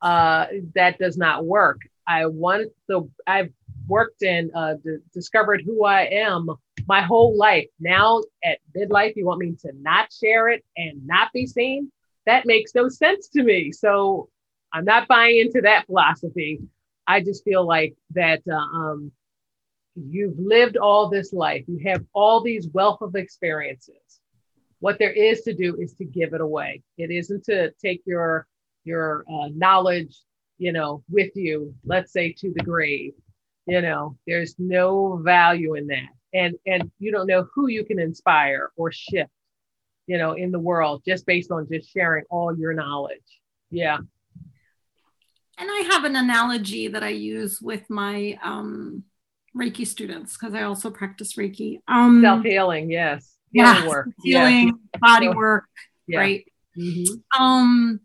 [0.03, 1.81] uh, that does not work.
[2.07, 3.53] I want the, I've
[3.87, 6.49] worked and uh, d- discovered who I am
[6.87, 7.67] my whole life.
[7.81, 11.91] Now at midlife, you want me to not share it and not be seen?
[12.27, 13.73] That makes no sense to me.
[13.73, 14.29] So
[14.73, 16.61] I'm not buying into that philosophy.
[17.07, 19.13] I just feel like that uh, um,
[19.95, 24.21] you've lived all this life, you have all these wealth of experiences.
[24.81, 26.83] What there is to do is to give it away.
[26.99, 28.47] It isn't to take your
[28.89, 30.17] your uh, knowledge,
[30.59, 31.75] you know, with you.
[31.85, 33.13] Let's say to the grave.
[33.67, 37.99] You know, there's no value in that, and and you don't know who you can
[37.99, 39.31] inspire or shift,
[40.07, 43.29] you know, in the world just based on just sharing all your knowledge.
[43.71, 43.99] Yeah.
[45.61, 49.03] And I have an analogy that I use with my um,
[49.57, 51.81] Reiki students because I also practice Reiki.
[51.89, 53.35] Um, Self healing, yes.
[53.53, 54.09] Healing yeah, work.
[54.23, 54.99] healing, yeah.
[55.01, 55.65] body work,
[56.07, 56.19] Yeah.
[56.21, 56.45] right?
[56.79, 57.07] Mhm.
[57.39, 58.01] Um,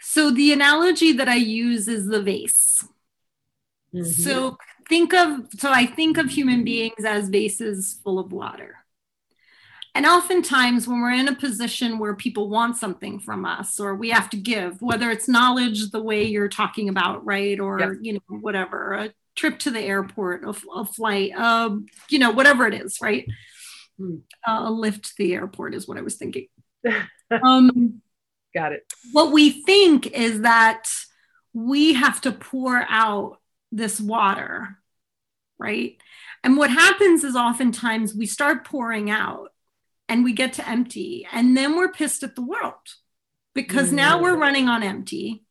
[0.00, 2.86] so the analogy that I use is the vase.
[3.94, 4.04] Mhm.
[4.06, 4.58] So
[4.88, 8.76] think of so I think of human beings as vases full of water.
[9.94, 14.10] And oftentimes when we're in a position where people want something from us or we
[14.10, 17.58] have to give, whether it's knowledge the way you're talking about, right?
[17.58, 17.90] Or Yep.
[18.02, 22.66] you know, whatever, a trip to the airport, a, a flight, um, you know, whatever
[22.66, 23.26] it is, right?
[24.00, 24.12] Uh,
[24.46, 26.46] a lift to the airport is what I was thinking.
[27.42, 28.00] um,
[28.54, 28.92] Got it.
[29.12, 30.88] what we think is that
[31.52, 33.38] we have to pour out
[33.72, 34.78] this water,
[35.58, 35.96] right?
[36.44, 39.50] And what happens is oftentimes we start pouring out
[40.08, 42.74] and we get to empty, and then we're pissed at the world
[43.54, 44.40] because now we're Mm.
[44.40, 45.44] running on empty.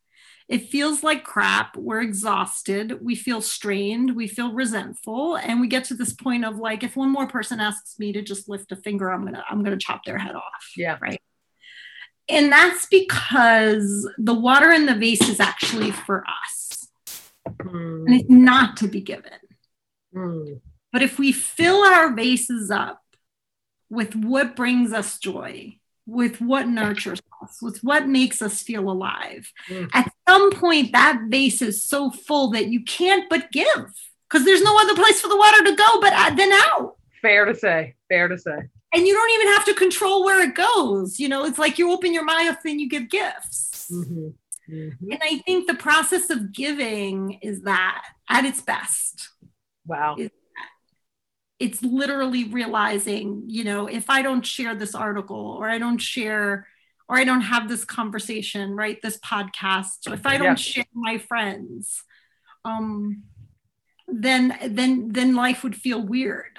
[0.48, 1.76] It feels like crap.
[1.76, 3.00] We're exhausted.
[3.04, 4.16] We feel strained.
[4.16, 7.60] We feel resentful, and we get to this point of like, if one more person
[7.60, 10.72] asks me to just lift a finger, I'm gonna I'm gonna chop their head off.
[10.76, 10.98] Yeah.
[12.30, 16.88] And that's because the water in the vase is actually for us
[17.48, 18.04] Mm.
[18.06, 19.32] and it's not to be given.
[20.14, 20.60] Mm.
[20.92, 23.02] But if we fill our vases up
[23.90, 29.50] with what brings us joy, with what nurtures us, with what makes us feel alive,
[29.68, 29.88] Mm.
[29.94, 33.92] at some point that vase is so full that you can't but give
[34.28, 36.96] because there's no other place for the water to go but uh, then out.
[37.22, 37.94] Fair to say.
[38.08, 38.58] Fair to say.
[38.92, 41.20] And you don't even have to control where it goes.
[41.20, 43.90] You know, it's like you open your mouth and you give gifts.
[43.92, 44.34] Mhm.
[44.68, 44.96] Mhm.
[45.00, 49.30] And I think the process of giving is that at its best.
[49.86, 50.16] Wow.
[51.58, 56.68] It's literally realizing, you know, if I don't share this article or I don't share
[57.08, 59.00] or I don't have this conversation, right?
[59.02, 60.54] This podcast, or if I don't Yeah.
[60.54, 62.04] share my friends,
[62.64, 63.24] um,
[64.06, 66.58] then then then life would feel weird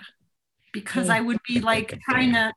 [0.73, 1.09] because.
[1.09, 2.53] I would be like trying to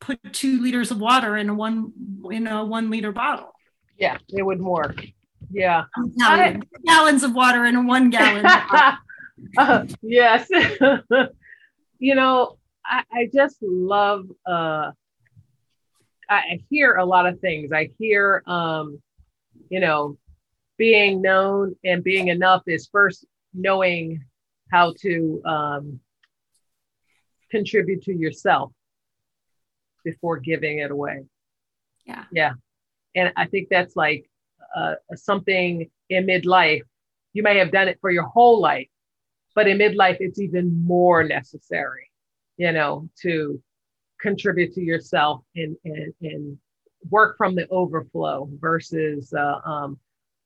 [0.00, 1.92] put two liters of water in a one
[2.30, 3.52] in a one liter bottle.
[3.98, 5.04] Yeah, it wouldn't work.
[5.50, 5.84] Yeah.
[6.18, 8.46] Gallon, gallons of water in a one gallon.
[9.58, 10.48] Uh, yes.
[11.98, 14.92] you know, I, I just love uh
[16.30, 17.72] I, I hear a lot of things.
[17.72, 19.02] I hear um,
[19.70, 20.16] you know,
[20.78, 24.24] being known and being enough is first knowing
[24.70, 26.00] how to um
[27.50, 28.72] contribute to yourself
[30.04, 31.24] before giving it away.
[32.06, 32.24] Yeah.
[32.32, 32.52] Yeah.
[33.14, 34.28] And I think that's like
[34.76, 36.82] uh, something in midlife.
[37.32, 38.88] You may have done it for your whole life,
[39.54, 42.10] but in midlife, it's even more necessary,
[42.56, 43.62] you know, to
[44.20, 46.58] contribute to yourself and, and, and
[47.10, 49.98] work from the overflow versus, uh, um,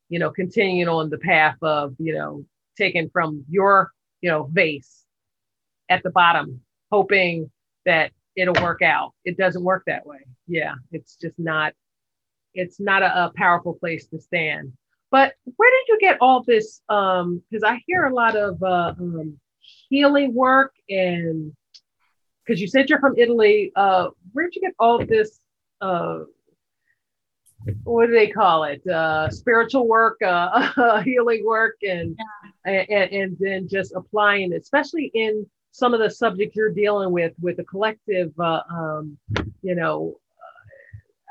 [0.09, 2.45] you know, continuing on the path of, you know,
[2.77, 5.05] taking from your, you know, vase
[5.89, 7.51] at the bottom, hoping
[7.87, 9.13] that it'll work out.
[9.25, 10.21] It doesn't work that way.
[10.47, 10.75] Yeah.
[10.93, 11.73] It's just not,
[12.55, 14.73] it's not a, a powerful place to stand.
[15.11, 16.83] But where did you get all this?
[16.89, 19.39] Um, because I hear a lot of uh, um,
[19.89, 21.53] healing work and
[22.49, 23.73] because you said you're from Italy.
[23.77, 25.41] Uh, where'd you get all this?
[25.81, 26.21] Uh,
[27.85, 28.87] what do they call it?
[28.87, 32.19] Uh, spiritual work, uh, healing work, and,
[32.65, 37.33] and and then just applying, it, especially in some of the subjects you're dealing with,
[37.41, 38.33] with the collective.
[38.39, 39.19] Uh, um,
[39.63, 40.19] you know,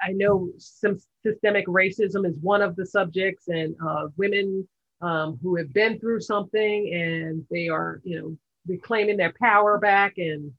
[0.01, 4.67] I know some systemic racism is one of the subjects, and uh, women
[5.01, 10.13] um, who have been through something and they are, you know, reclaiming their power back
[10.17, 10.51] and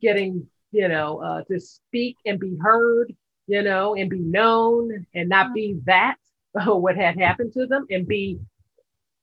[0.00, 3.14] getting, you know, uh, to speak and be heard,
[3.46, 6.16] you know, and be known and not be that
[6.64, 8.38] what had happened to them and be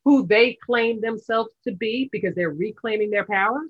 [0.04, 3.62] who they claim themselves to be because they're reclaiming their power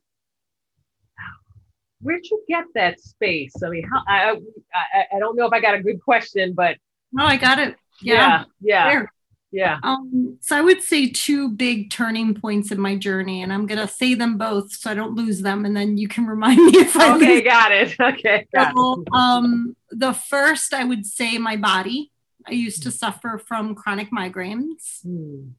[2.01, 3.53] where'd you get that space?
[3.63, 4.31] I mean, how, I,
[4.73, 6.77] I I don't know if I got a good question, but
[7.12, 7.75] No, I got it.
[8.01, 9.13] yeah, yeah, There.
[9.51, 9.79] yeah.
[9.83, 13.88] Um, so I would say two big turning points in my journey, and I'm gonna
[13.88, 16.95] say them both so I don't lose them, and then you can remind me if
[16.95, 17.43] I Okay, lose.
[17.43, 17.95] got it.
[17.99, 19.13] Okay, got So, it.
[19.13, 22.12] um, the first, I would say my body.
[22.47, 25.49] I used to suffer from chronic migraines, Hmm.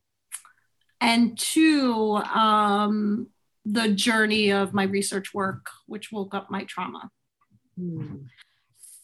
[1.01, 3.29] and two, um,
[3.65, 7.11] the journey of my research work, which woke up my trauma.
[7.79, 8.17] Hmm.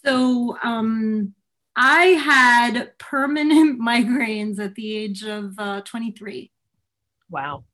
[0.05, 1.35] So um,
[1.75, 6.51] I had permanent migraines at the age of uh, 23.
[7.31, 7.64] Wow.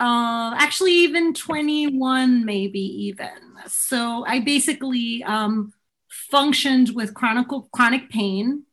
[0.00, 3.30] Uh, actually, even 21, maybe even.
[3.66, 5.72] So I basically um,
[6.30, 8.64] functioned with chronic chronic pain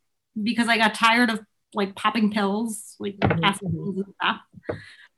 [0.42, 1.40] because I got tired of
[1.74, 4.42] like popping pills, like Mhm, and stuff.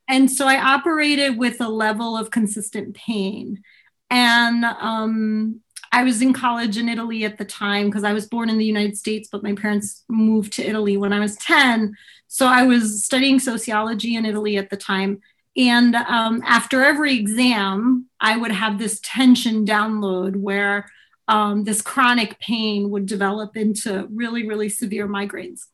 [0.08, 3.62] And so I operated with a level of consistent pain.
[4.10, 5.60] And um,
[5.92, 8.64] I was in college in Italy at the time because I was born in the
[8.64, 11.94] United States, but my parents moved to Italy when I was 10.
[12.26, 15.20] So I was studying sociology in Italy at the time.
[15.56, 20.88] And um, after every exam, I would have this tension download where
[21.26, 25.66] um, this chronic pain would develop into really, really severe migraines.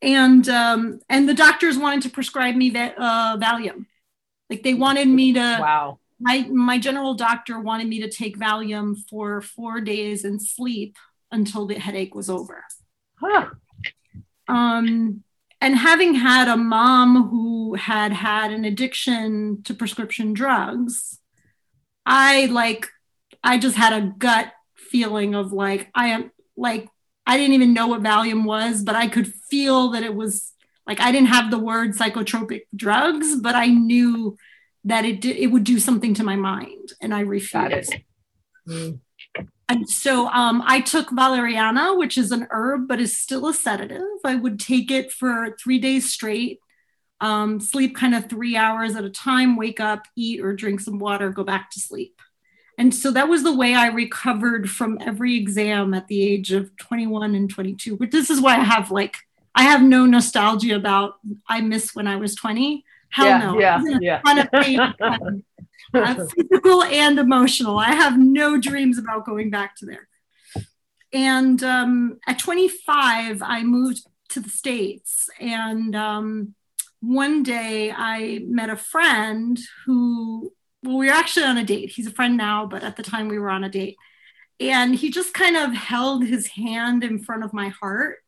[0.00, 3.86] And um, and the doctors wanted to prescribe me va- uh, Valium,
[4.48, 5.58] like they wanted me to.
[5.60, 5.98] Wow.
[6.20, 10.96] My my general doctor wanted me to take Valium for four days and sleep
[11.30, 12.64] until the headache was over.
[13.20, 13.50] Huh.
[14.48, 15.22] Um,
[15.60, 21.18] and having had a mom who had had an addiction to prescription drugs,
[22.06, 22.86] I like,
[23.42, 26.88] I just had a gut feeling of like, I am like,
[27.28, 30.54] I didn't even know what Valium was, but I could feel that it was
[30.86, 34.38] like, I didn't have the word psychotropic drugs, but I knew
[34.84, 37.92] that it did, it would do something to my mind and I refused.
[37.92, 38.02] it.
[38.66, 39.00] Mm.
[39.68, 44.00] And so um, I took valeriana, which is an herb, but is still a sedative.
[44.24, 46.60] I would take it for three days straight,
[47.20, 50.98] um, sleep kind of three hours at a time, wake up, eat or drink some
[50.98, 52.18] water, go back to sleep.
[52.78, 56.74] And so that was the way I recovered from every exam at the age of
[56.76, 57.96] 21 and 22.
[57.96, 59.16] But this is why I have like,
[59.54, 61.14] I have no nostalgia about
[61.48, 62.84] I miss when I was 20.
[63.10, 63.58] Hell yeah, no.
[63.58, 64.20] yeah, yeah.
[64.20, 64.94] ton of pain
[65.94, 67.78] uh, physical and emotional.
[67.78, 70.08] I have no dreams about going back to there.
[71.12, 75.30] And um, at 25, I moved to the States.
[75.40, 76.54] And um,
[77.00, 81.90] one day I met a friend who, well, we were actually on a date.
[81.90, 83.96] He's a friend now, but at the time we were on a date.
[84.60, 88.18] And he just kind of held his hand in front of my heart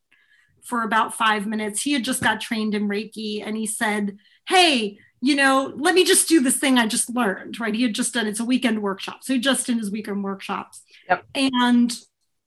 [0.62, 1.82] for about five minutes.
[1.82, 6.04] He had just got trained in Reiki and he said, Hey, you know, let me
[6.04, 7.74] just do this thing I just learned, right?
[7.74, 9.18] He had just done it's a weekend workshop.
[9.22, 10.82] So he just did his weekend workshops.
[11.08, 11.24] Yep.
[11.34, 11.96] And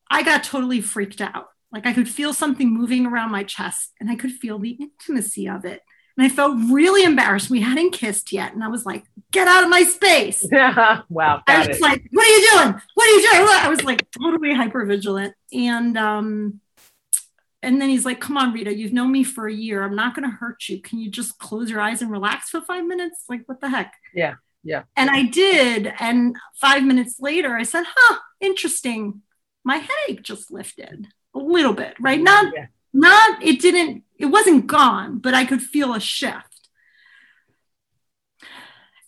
[0.09, 1.49] I got totally freaked out.
[1.71, 5.47] Like I could feel something moving around my chest and I could feel the intimacy
[5.47, 5.81] of it.
[6.17, 7.49] And I felt really embarrassed.
[7.49, 8.53] We hadn't kissed yet.
[8.53, 10.47] And I was like, get out of my space.
[10.51, 11.01] Yeah.
[11.09, 11.41] Wow.
[11.47, 12.81] I was like, what are you doing?
[12.93, 13.47] What are you doing?
[13.49, 15.33] I was like totally hyper vigilant.
[15.51, 16.61] And um,
[17.61, 19.83] and then he's like, come on, Rita, you've known me for a year.
[19.83, 20.81] I'm not gonna hurt you.
[20.81, 23.23] Can you just close your eyes and relax for five minutes?
[23.29, 23.93] Like, what the heck?
[24.13, 24.83] Yeah, yeah.
[24.95, 25.93] And I did.
[25.99, 29.21] And five minutes later, I said, huh, interesting.
[29.63, 32.19] My headache just lifted a little bit, right?
[32.19, 32.65] Not yeah.
[32.93, 36.69] Not it didn't it wasn't gone but i could feel a shift.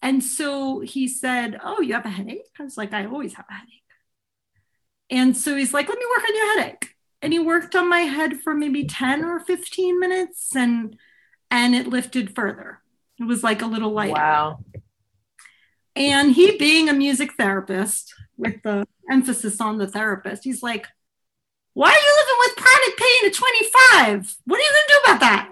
[0.02, 2.48] And so he said oh you have a headache?
[2.60, 3.72] I was like i always have a headache.
[5.10, 6.90] And so he's like let me work on your headache.
[7.22, 10.98] And he worked on my head for maybe 10 or 15 minutes and
[11.52, 12.82] and it lifted further.
[13.20, 14.14] It was like a little lighter.
[14.14, 14.60] Wow.
[15.96, 20.88] and he being a music therapist with the emphasis on the therapist he's like
[21.74, 22.35] why are you living
[23.06, 24.36] pain at 25?
[24.46, 25.52] What are you going to do about that?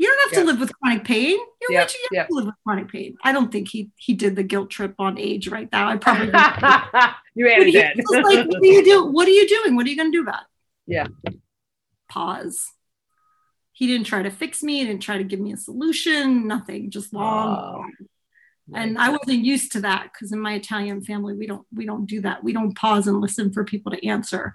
[0.00, 1.38] You don't have to live with chronic pain.
[1.60, 2.28] You're way too young yep.
[2.28, 3.18] to live with chronic pain.
[3.22, 5.90] I don't think he he did the guilt trip on age right now.
[5.90, 6.28] I probably
[7.34, 7.96] you added that.
[8.24, 9.04] like, what are you do?
[9.04, 9.76] What are you doing?
[9.76, 10.46] What are you going to do about it?
[10.86, 11.06] Yeah.
[12.08, 12.64] Pause.
[13.72, 14.78] He didn't try to fix me.
[14.78, 16.48] He didn't try to give me a solution.
[16.48, 16.90] Nothing.
[16.90, 17.92] Just long.
[18.00, 18.06] Oh.
[18.74, 22.06] and I wasn't used to that because in my Italian family we don't we don't
[22.06, 22.42] do that.
[22.42, 24.54] We don't pause and listen for people to answer.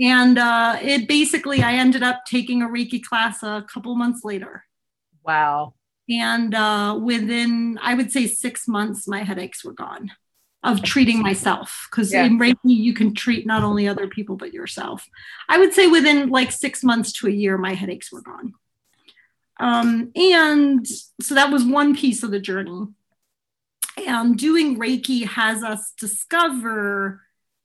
[0.00, 4.64] And uh, it basically, I ended up taking a Reiki class a couple months later.
[5.24, 5.74] wow.
[6.10, 10.10] And uh, within, I would say, six months, my headaches were gone
[10.64, 11.86] of treating myself.
[11.90, 12.24] Because Yeah.
[12.24, 15.06] in Reiki, you can treat not only other people, but yourself.
[15.48, 18.54] I would say within like six months to a year, my headaches were gone.
[19.60, 20.86] Um, and
[21.20, 22.88] so that was one piece of the journey.
[23.96, 27.22] And doing Reiki has us discover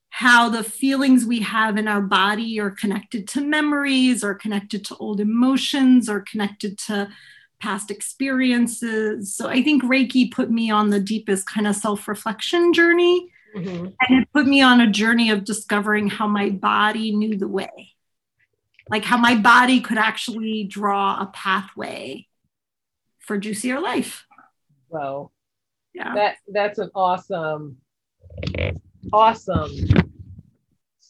[0.09, 4.95] how the feelings we have in our body are connected to memories or connected to
[4.97, 7.09] old emotions or connected to
[7.59, 9.35] past experiences.
[9.35, 13.31] So I think Reiki put me on the deepest kind of self reflection journey.
[13.55, 13.93] Mhm.
[14.07, 17.95] And it put me on a journey of discovering how my body knew the way,
[18.89, 22.27] like how my body could actually draw a pathway
[23.19, 24.27] for juicier life.
[24.89, 25.31] Wow.
[25.93, 26.13] Yeah.
[26.13, 27.77] That that's an awesome,
[29.11, 29.71] awesome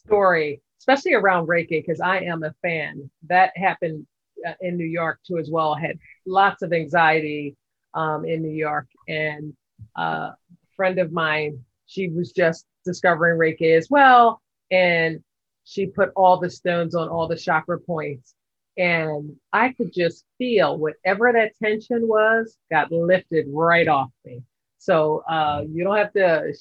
[0.08, 3.10] story, especially around Reiki, because I am a fan.
[3.28, 4.06] That happened
[4.46, 5.74] uh, in New York too, as well.
[5.74, 7.56] I had lots of anxiety
[7.94, 9.54] um, in New York, and
[9.98, 10.36] uh, a
[10.76, 14.40] friend of mine, she was just discovering Reiki as well,
[14.70, 15.22] and
[15.64, 18.34] she put all the stones on all the chakra points,
[18.76, 24.42] and I could just feel whatever that tension was got lifted right off me.
[24.78, 26.52] So uh, you don't have to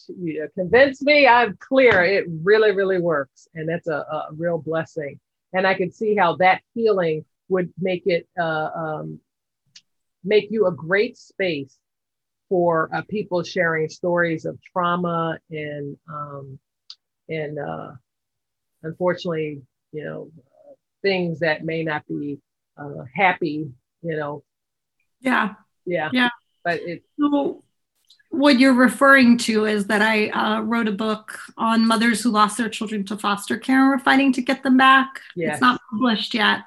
[0.55, 1.27] convince me.
[1.27, 2.03] I'm clear.
[2.03, 5.19] It really, really works, and that's a, a, real blessing.
[5.53, 9.19] And I could see how that feeling would make it uh, um,
[10.23, 11.77] make you a great space
[12.49, 16.59] for uh, people sharing stories of trauma and um,
[17.29, 17.91] and uh,
[18.83, 19.61] unfortunately,
[19.91, 20.31] you know,
[21.03, 22.39] things that may not be
[22.77, 23.69] uh, happy,
[24.01, 24.43] you know.
[25.19, 25.53] Yeah.
[25.85, 26.09] Yeah.
[26.11, 26.29] Yeah.
[26.63, 27.03] But it.
[27.19, 27.63] So
[28.29, 32.57] what you're referring to is that I uh, wrote a book on mothers who lost
[32.57, 35.21] their children to foster care and we're fighting to get them back.
[35.35, 35.53] Yes.
[35.53, 36.61] It's not published yet,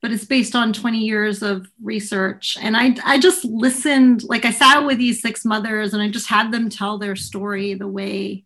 [0.00, 2.56] but it's based on 20 years of research.
[2.60, 6.28] And I, I just listened, like I sat with these six mothers and I just
[6.28, 8.44] had them tell their story the way,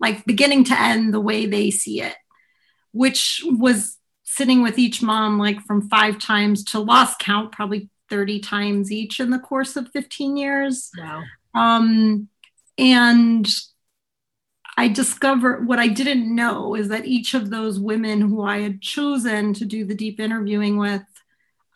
[0.00, 2.16] like beginning to end, the way they see it,
[2.92, 8.40] which was sitting with each mom like from five times to lost count, probably 30
[8.40, 10.90] times each in the course of 15 years.
[10.98, 11.22] Wow.
[11.54, 12.28] Um,
[12.78, 13.46] and
[14.76, 18.80] I discovered what I didn't know is that each of those women who I had
[18.80, 21.02] chosen to do the deep interviewing with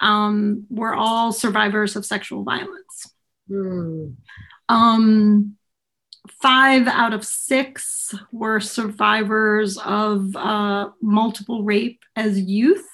[0.01, 3.13] um, were all survivors of sexual violence.
[3.51, 4.15] Mm.
[4.69, 5.57] Um,
[6.41, 12.89] five out of six were survivors of uh, multiple rape as youth.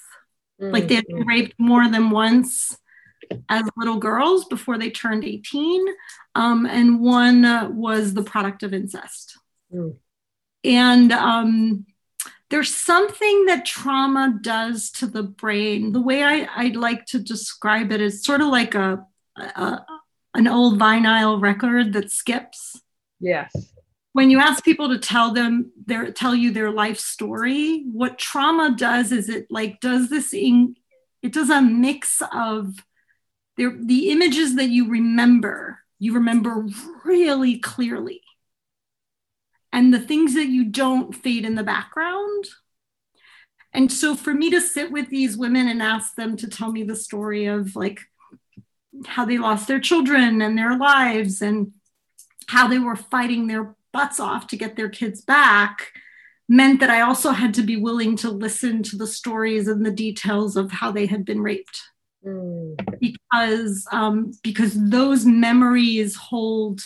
[0.60, 0.72] Mm-hmm.
[0.72, 2.76] Like they had been raped more than once
[3.48, 5.86] as little girls before they turned 18.
[6.34, 9.38] Um, and one uh, was the product of incest.
[9.72, 9.96] Mm.
[10.64, 11.86] And um,
[12.50, 15.92] there's something that trauma does to the brain.
[15.92, 19.06] The way I, I like to describe it is sort of like a,
[19.36, 19.80] a
[20.34, 22.80] an old vinyl record that skips
[23.20, 23.52] Yes.
[24.12, 28.74] When you ask people to tell them their tell you their life story, what trauma
[28.76, 30.74] does is it like does this in
[31.22, 32.74] it does a mix of
[33.56, 36.66] the, the images that you remember, you remember
[37.04, 38.22] really clearly.
[39.72, 42.44] And the things that you don't fade in the background.
[43.72, 46.82] And so for me to sit with these women and ask them to tell me
[46.82, 48.00] the story of like
[49.06, 51.72] how they lost their children and their lives and
[52.48, 55.92] how they were fighting their butts off to get their kids back
[56.48, 59.92] meant that I also had to be willing to listen to the stories and the
[59.92, 61.80] details of how they had been raped.
[62.24, 62.98] Mm.
[63.00, 66.80] Because um, because those memories hold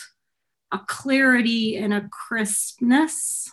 [0.73, 3.51] a clarity and a crispness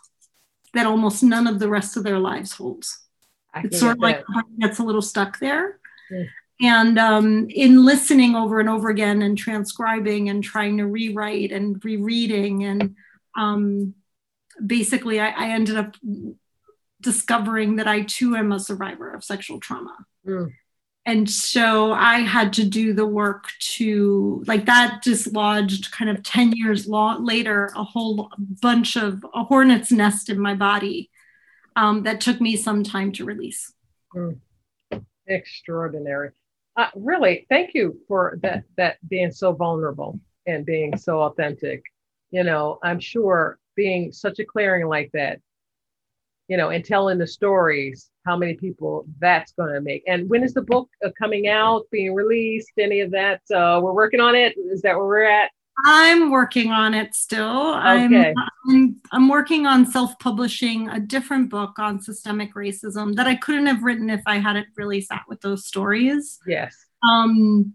[0.73, 2.99] that almost none of the rest of their lives holds.
[3.55, 4.23] It's sort of like
[4.59, 5.79] gets a little stuck there.
[6.11, 6.27] Mm
[6.61, 11.83] and um, in listening over and over again and transcribing and trying to rewrite and
[11.83, 12.95] rereading and
[13.35, 13.95] um,
[14.65, 15.95] basically I, I, ended up
[16.99, 19.95] discovering that i too am a survivor of sexual trauma
[20.27, 20.51] mm.
[21.05, 26.53] And so i had to do the work to like that dislodged kind of 10
[26.53, 28.31] years long, later a whole
[28.61, 31.09] bunch of a hornet's nest in my body
[31.75, 33.73] um, that took me some time to release
[34.15, 34.39] mm.
[35.27, 36.31] extraordinary
[36.77, 41.83] uh, really, thank you for that that being so vulnerable and being so authentic.
[42.31, 45.39] You know, I'm sure being such a clearing like that,
[46.47, 50.03] you know, and telling the stories, how many people that's going to make.
[50.07, 53.41] And when is the book uh, coming out, being released, any of that?
[53.53, 54.55] Uh, we're working on it.
[54.57, 55.51] Is that where we're at?
[55.83, 57.73] I'm working on it still.
[57.73, 58.33] Okay.
[58.35, 58.35] I'm,
[58.69, 63.81] I'm, I'm working on self-publishing a different book on systemic racism that I couldn't have
[63.81, 66.39] written if I hadn't really sat with those stories.
[66.45, 66.75] Yes.
[67.07, 67.73] Um,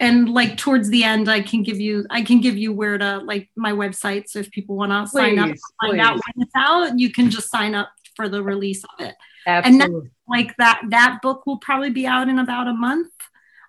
[0.00, 3.18] and like towards the end, I can give you I can give you where to
[3.18, 4.28] like my website.
[4.28, 5.46] So if people want to sign up,
[5.80, 6.00] find please.
[6.00, 9.14] out when it's out, you can just sign up for the release of it.
[9.46, 9.84] Absolutely.
[9.84, 13.12] And like that that book will probably be out in about a month.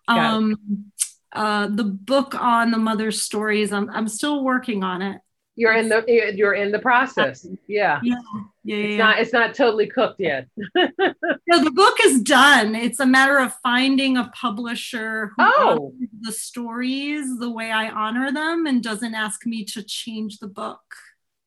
[0.07, 0.91] Um,
[1.33, 3.71] uh, the book on the mother's stories.
[3.71, 5.21] I'm I'm still working on it.
[5.55, 6.03] You're in the
[6.35, 7.45] you're in the process.
[7.67, 7.99] Yeah.
[8.03, 8.15] Yeah.
[8.63, 8.75] Yeah.
[8.75, 8.97] It's yeah.
[8.97, 10.47] not it's not totally cooked yet.
[10.75, 12.75] no, the book is done.
[12.75, 15.93] It's a matter of finding a publisher who oh.
[16.21, 20.83] the stories the way I honor them and doesn't ask me to change the book.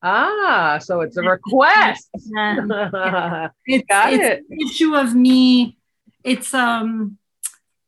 [0.03, 2.09] Ah, so it's a request.
[2.37, 3.49] yeah.
[3.67, 4.45] It's, Got it's it.
[4.49, 5.79] an issue of me.
[6.25, 7.19] It's um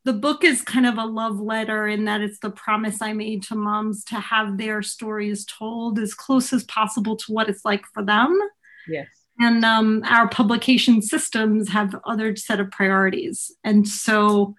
[0.04, 3.44] the book is kind of a love letter in that it's the promise I made
[3.44, 7.84] to moms to have their stories told as close as possible to what it's like
[7.94, 8.36] for them.
[8.88, 9.06] Yes.
[9.38, 13.52] And um, our publication systems have other set of priorities.
[13.62, 14.56] And so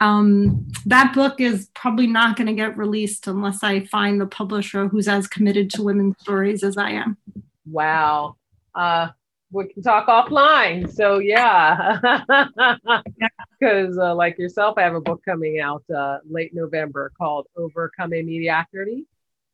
[0.00, 4.88] um, that book is probably not going to get released unless I find the publisher
[4.88, 7.16] who's as committed to women's stories as I am.
[7.64, 8.36] Wow.
[8.74, 9.08] Uh,
[9.50, 10.92] we can talk offline.
[10.92, 11.98] So yeah,
[13.58, 18.26] because uh, like yourself, I have a book coming out uh, late November called "Overcoming
[18.26, 19.06] Mediocrity: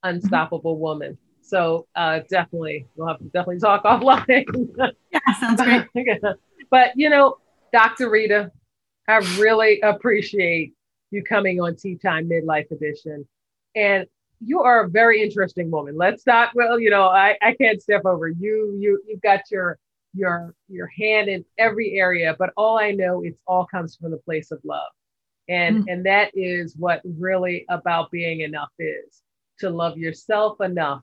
[0.02, 0.82] Unstoppable mm-hmm.
[0.82, 4.92] Woman." So uh, definitely, we'll have to definitely talk offline.
[5.12, 5.86] yeah, sounds great.
[6.70, 7.36] but you know,
[7.72, 8.10] Dr.
[8.10, 8.50] Rita,
[9.08, 10.74] I really appreciate
[11.10, 13.26] you coming on Tea Time Midlife Edition,
[13.74, 14.06] and
[14.40, 15.96] you are a very interesting woman.
[15.96, 18.76] Let's not, well, you know, I, I can't step over you.
[18.78, 19.78] You you've got your
[20.14, 24.18] your your hand in every area, but all I know it's all comes from the
[24.18, 24.90] place of love.
[25.48, 25.92] And mm.
[25.92, 29.22] and that is what really about being enough is
[29.58, 31.02] to love yourself enough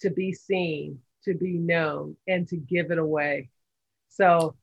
[0.00, 3.50] to be seen, to be known, and to give it away.
[4.08, 4.56] So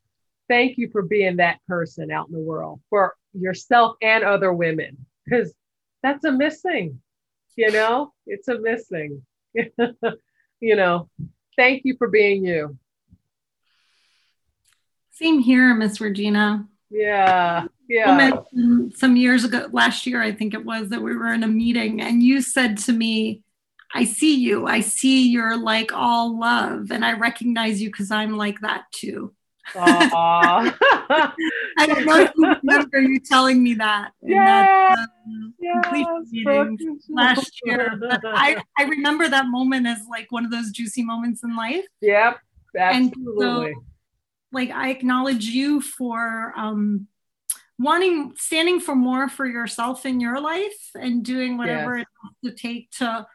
[0.50, 5.06] thank you for being that person out in the world for yourself and other women,
[5.26, 5.54] because
[6.02, 7.00] that's a missing
[7.58, 9.24] you know, it's a missing.
[9.54, 11.10] you know,
[11.58, 12.78] thank you for being you.
[15.12, 16.68] Same here, Miss Regina.
[16.90, 17.66] Yeah.
[17.90, 18.42] Yeah.
[18.96, 22.00] Some years ago, last year, I think it was, that we were in a meeting
[22.00, 23.42] and you said to me,
[23.94, 24.68] I see you.
[24.68, 29.34] I see you're like all love, and I recognize you because I'm like that too.
[29.76, 30.74] I
[31.86, 37.00] don't know if you remember you telling me that in yes, that um, yes, meeting
[37.10, 38.00] last year.
[38.24, 41.86] I, I remember that moment as like one of those juicy moments in life.
[42.02, 42.40] Yep,
[42.78, 43.46] absolutely.
[43.68, 43.84] And so,
[44.52, 47.08] like I acknowledge you for um,
[47.78, 52.06] wanting, standing for more for yourself in your life and doing whatever yes.
[52.06, 53.28] it has to take to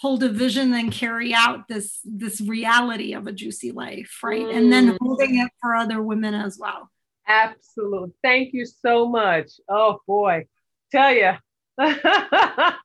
[0.00, 4.46] hold a vision and carry out this this reality of a juicy life right?
[4.46, 4.56] Mm.
[4.56, 4.96] and then mm.
[4.98, 6.90] holding it for other women as well.
[7.28, 9.52] Absolutely thank you so much.
[9.68, 10.46] Oh boy.
[10.90, 11.32] Tell you
[11.78, 12.78] that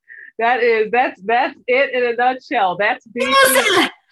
[0.62, 2.76] is that's that's it in a nutshell.
[2.78, 3.34] That's being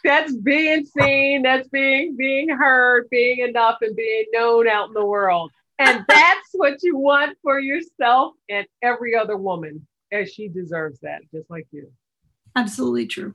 [0.06, 5.06] that's being seen that's being being heard being enough and being known out in the
[5.06, 5.52] world.
[5.78, 11.22] And that's what you want for yourself and every other woman as she deserves that
[11.34, 11.92] just like you
[12.56, 13.34] Absolutely true.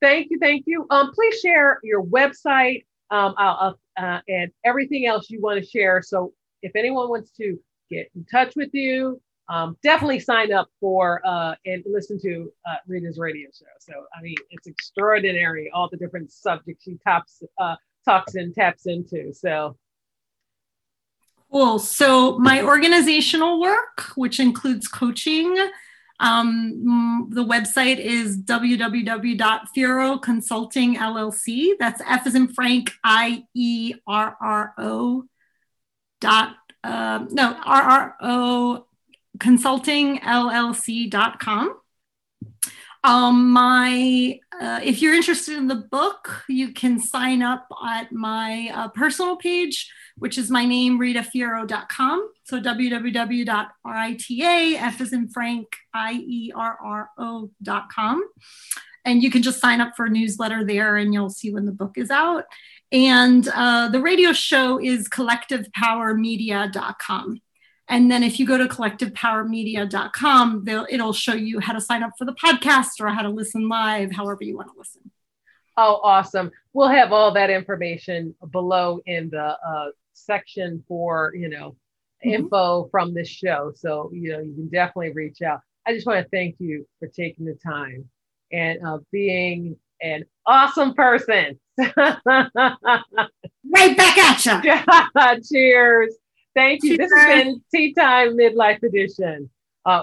[0.00, 0.38] Thank you.
[0.38, 0.86] Thank you.
[0.90, 6.02] Um, please share your website um, uh, uh, and everything else you want to share.
[6.02, 6.32] So
[6.62, 7.58] if anyone wants to
[7.90, 12.76] get in touch with you, um, definitely sign up for uh, and listen to uh,
[12.86, 13.66] Rita's radio show.
[13.80, 18.86] So I mean, it's extraordinary all the different subjects she tops uh, talks and taps
[18.86, 19.32] into.
[19.32, 19.76] So
[21.52, 21.78] cool.
[21.78, 25.54] So my organizational work, which includes coaching,
[26.22, 28.36] um, the website is
[30.94, 31.72] LLC.
[31.80, 35.24] That's F as in Frank, I E R R O
[36.20, 36.54] dot,
[36.84, 38.86] uh, no, R R O
[39.40, 41.81] consulting LLC.com.
[43.04, 48.70] Um, my, uh, if you're interested in the book, you can sign up at my
[48.72, 52.30] uh, personal page, which is my name, ritafierro.com.
[52.44, 53.72] So www.rita,
[54.78, 57.44] F is in Frank, I-E-R-R-O.com.
[59.04, 61.72] And you can just sign up for a newsletter there and you'll see when the
[61.72, 62.44] book is out.
[62.92, 67.40] And uh, the radio show is collectivepowermedia.com.
[67.88, 72.24] And then if you go to collectivepowermedia.com, it'll show you how to sign up for
[72.24, 75.10] the podcast or how to listen live, however you want to listen.
[75.76, 76.50] Oh, awesome.
[76.72, 81.76] We'll have all that information below in the uh, section for, you know,
[82.24, 82.30] mm-hmm.
[82.30, 83.72] info from this show.
[83.74, 85.60] So, you know, you can definitely reach out.
[85.86, 88.08] I just want to thank you for taking the time
[88.52, 91.58] and uh, being an awesome person.
[91.78, 92.18] right
[93.96, 95.42] back at you.
[95.50, 96.14] Cheers.
[96.54, 96.96] Thank you.
[96.96, 99.48] This has been Tea Time Midlife Edition.
[99.84, 100.02] Uh,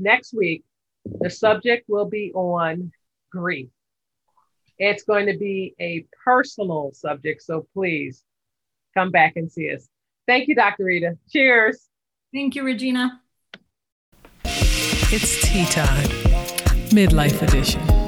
[0.00, 0.64] next week,
[1.04, 2.90] the subject will be on
[3.30, 3.68] grief.
[4.78, 8.24] It's going to be a personal subject, so please
[8.94, 9.88] come back and see us.
[10.26, 10.84] Thank you, Dr.
[10.84, 11.18] Rita.
[11.30, 11.88] Cheers.
[12.32, 13.20] Thank you, Regina.
[14.44, 16.08] It's tea time,
[16.90, 18.03] midlife edition.